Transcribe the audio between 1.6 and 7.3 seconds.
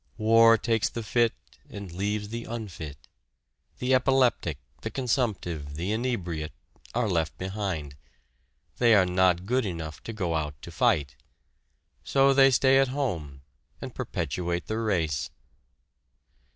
and leaves the unfit. The epileptic, the consumptive, the inebriate, are